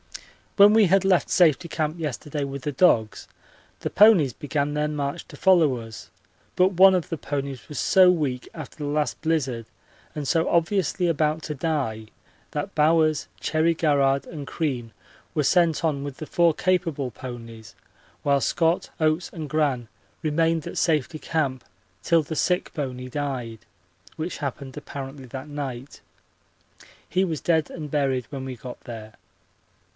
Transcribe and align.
When 0.57 0.73
we 0.73 0.87
had 0.87 1.05
left 1.05 1.29
Safety 1.29 1.67
Camp 1.69 1.97
yesterday 1.99 2.43
with 2.43 2.63
the 2.63 2.71
dogs, 2.71 3.27
the 3.81 3.89
ponies 3.89 4.33
began 4.33 4.73
their 4.73 4.87
march 4.89 5.25
to 5.29 5.37
follow 5.37 5.77
us, 5.77 6.09
but 6.57 6.73
one 6.73 6.93
of 6.95 7.07
the 7.09 7.17
ponies 7.19 7.69
was 7.69 7.79
so 7.79 8.09
weak 8.09 8.49
after 8.53 8.77
the 8.77 8.89
last 8.89 9.21
blizzard 9.21 9.67
and 10.13 10.27
so 10.27 10.49
obviously 10.49 11.07
about 11.07 11.43
to 11.43 11.55
die 11.55 12.07
that 12.49 12.75
Bowers, 12.75 13.27
Cherry 13.39 13.73
Garrard, 13.75 14.25
and 14.25 14.45
Crean 14.47 14.91
were 15.35 15.43
sent 15.43 15.85
on 15.85 16.03
with 16.03 16.17
the 16.17 16.25
four 16.25 16.53
capable 16.53 17.11
ponies, 17.11 17.75
while 18.23 18.41
Scott, 18.41 18.89
Oates, 18.99 19.29
and 19.31 19.47
Gran 19.49 19.87
remained 20.21 20.65
at 20.67 20.77
Safety 20.79 21.19
Camp 21.19 21.63
till 22.03 22.23
the 22.23 22.35
sick 22.35 22.73
pony 22.73 23.07
died, 23.07 23.59
which 24.17 24.39
happened 24.39 24.75
apparently 24.75 25.25
that 25.27 25.47
night. 25.47 26.01
He 27.07 27.23
was 27.23 27.39
dead 27.39 27.69
and 27.69 27.89
buried 27.89 28.25
when 28.31 28.43
we 28.45 28.55
got 28.57 28.81
there. 28.81 29.13